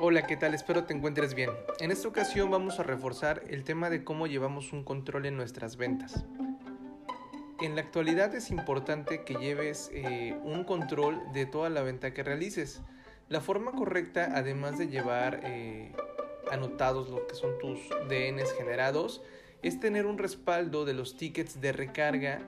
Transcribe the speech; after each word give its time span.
Hola, 0.00 0.28
¿qué 0.28 0.36
tal? 0.36 0.54
Espero 0.54 0.84
te 0.84 0.94
encuentres 0.94 1.34
bien. 1.34 1.50
En 1.80 1.90
esta 1.90 2.06
ocasión 2.06 2.52
vamos 2.52 2.78
a 2.78 2.84
reforzar 2.84 3.42
el 3.48 3.64
tema 3.64 3.90
de 3.90 4.04
cómo 4.04 4.28
llevamos 4.28 4.72
un 4.72 4.84
control 4.84 5.26
en 5.26 5.36
nuestras 5.36 5.76
ventas. 5.76 6.24
En 7.60 7.74
la 7.74 7.80
actualidad 7.80 8.32
es 8.36 8.52
importante 8.52 9.24
que 9.24 9.34
lleves 9.34 9.90
eh, 9.92 10.38
un 10.44 10.62
control 10.62 11.20
de 11.32 11.46
toda 11.46 11.68
la 11.68 11.82
venta 11.82 12.14
que 12.14 12.22
realices. 12.22 12.80
La 13.28 13.40
forma 13.40 13.72
correcta, 13.72 14.30
además 14.36 14.78
de 14.78 14.86
llevar 14.86 15.40
eh, 15.42 15.90
anotados 16.48 17.08
lo 17.08 17.26
que 17.26 17.34
son 17.34 17.58
tus 17.58 17.80
DNs 18.08 18.52
generados, 18.56 19.20
es 19.62 19.80
tener 19.80 20.06
un 20.06 20.18
respaldo 20.18 20.84
de 20.84 20.94
los 20.94 21.16
tickets 21.16 21.60
de 21.60 21.72
recarga 21.72 22.40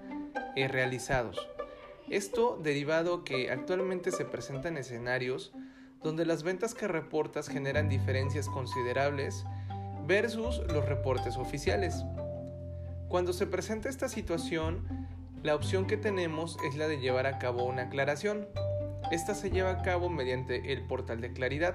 eh, 0.55 0.69
realizados. 0.69 1.49
Esto 2.09 2.61
derivado 2.63 3.25
que 3.25 3.51
actualmente 3.51 4.13
se 4.13 4.25
presentan 4.25 4.77
escenarios 4.77 5.53
donde 6.03 6.25
las 6.25 6.43
ventas 6.43 6.75
que 6.75 6.89
reportas 6.89 7.49
generan 7.49 7.89
diferencias 7.89 8.49
considerables 8.49 9.45
versus 10.07 10.61
los 10.73 10.85
reportes 10.87 11.37
oficiales. 11.37 12.05
Cuando 13.09 13.33
se 13.33 13.47
presenta 13.47 13.89
esta 13.89 14.09
situación, 14.09 14.87
la 15.43 15.55
opción 15.55 15.87
que 15.87 15.97
tenemos 15.97 16.57
es 16.65 16.77
la 16.77 16.89
de 16.89 16.99
llevar 16.99 17.27
a 17.27 17.39
cabo 17.39 17.65
una 17.65 17.83
aclaración. 17.83 18.47
Esta 19.11 19.35
se 19.35 19.51
lleva 19.51 19.71
a 19.71 19.83
cabo 19.83 20.09
mediante 20.09 20.73
el 20.73 20.87
portal 20.87 21.21
de 21.21 21.33
claridad. 21.33 21.75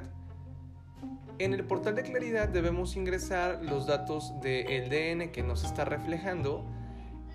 En 1.38 1.54
el 1.54 1.66
portal 1.66 1.96
de 1.96 2.04
claridad 2.04 2.48
debemos 2.48 2.96
ingresar 2.96 3.64
los 3.64 3.88
datos 3.88 4.34
del 4.42 4.90
DN 4.90 5.32
que 5.32 5.44
nos 5.44 5.66
está 5.66 5.84
reflejando 5.84 6.66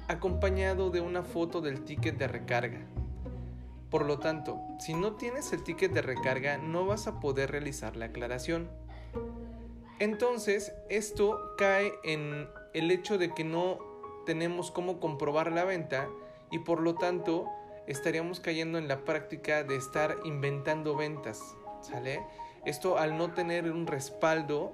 acompañado 0.09 0.91
de 0.91 1.01
una 1.01 1.23
foto 1.23 1.61
del 1.61 1.85
ticket 1.85 2.19
de 2.19 2.27
recarga. 2.27 2.81
Por 3.91 4.07
lo 4.07 4.19
tanto, 4.19 4.61
si 4.79 4.95
no 4.95 5.15
tienes 5.15 5.53
el 5.53 5.65
ticket 5.65 5.93
de 5.93 6.03
recarga 6.03 6.59
no 6.59 6.87
vas 6.87 7.07
a 7.07 7.19
poder 7.19 7.51
realizar 7.51 7.97
la 7.97 8.07
aclaración. 8.07 8.69
Entonces, 9.99 10.73
esto 10.89 11.55
cae 11.59 11.93
en 12.05 12.49
el 12.73 12.91
hecho 12.91 13.19
de 13.19 13.35
que 13.35 13.45
no 13.45 13.79
tenemos 14.27 14.71
cómo 14.71 15.01
comprobar 15.01 15.51
la 15.53 15.65
venta 15.65 16.09
y 16.51 16.61
por 16.61 16.81
lo 16.81 16.95
tanto 16.95 17.47
estaríamos 17.87 18.39
cayendo 18.39 18.79
en 18.79 18.87
la 18.87 19.05
práctica 19.05 19.65
de 19.65 19.77
estar 19.77 20.17
inventando 20.25 20.97
ventas, 20.97 21.43
¿sale? 21.83 22.25
Esto 22.65 22.99
al 22.99 23.19
no 23.19 23.33
tener 23.33 23.71
un 23.71 23.87
respaldo 23.87 24.73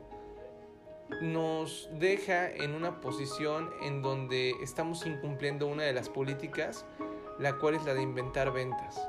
nos 1.22 1.88
deja 1.98 2.50
en 2.50 2.74
una 2.74 3.00
posición 3.00 3.70
en 3.82 4.02
donde 4.02 4.50
estamos 4.62 5.06
incumpliendo 5.06 5.66
una 5.68 5.84
de 5.84 5.92
las 5.92 6.08
políticas 6.08 6.84
la 7.38 7.58
cual 7.58 7.74
es 7.74 7.84
la 7.84 7.94
de 7.94 8.02
inventar 8.02 8.52
ventas. 8.52 9.00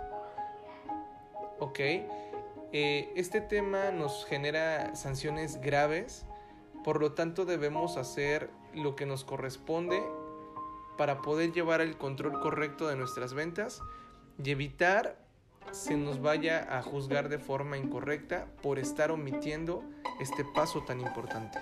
¿Ok? 1.59 1.80
Eh, 1.80 3.11
este 3.16 3.42
tema 3.42 3.92
nos 3.92 4.25
genera 4.25 4.95
sanciones 4.95 5.61
graves, 5.61 6.25
por 6.83 7.00
lo 7.00 7.14
tanto 7.14 7.45
debemos 7.45 7.98
hacer 7.98 8.50
lo 8.73 8.95
que 8.95 9.05
nos 9.05 9.23
corresponde 9.23 10.03
para 10.98 11.22
poder 11.22 11.53
llevar 11.53 11.81
el 11.81 11.98
control 11.98 12.39
correcto 12.42 12.88
de 12.88 12.95
nuestras 12.95 13.33
ventas 13.33 13.81
y 14.44 14.52
evitar 14.52 15.17
se 15.72 15.95
nos 15.98 16.22
vaya 16.22 16.78
a 16.78 16.81
juzgar 16.81 17.30
de 17.30 17.39
forma 17.39 17.78
incorrecta 17.78 18.48
por 18.61 18.80
estar 18.80 19.11
omitiendo 19.11 19.83
este 20.20 20.44
paso 20.44 20.83
tan 20.83 21.02
importante. 21.02 21.59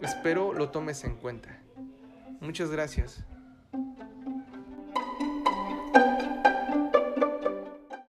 Espero 0.00 0.52
lo 0.52 0.70
tomes 0.70 1.04
en 1.04 1.16
cuenta. 1.16 1.58
Muchas 2.40 2.70
gracias. 2.70 3.24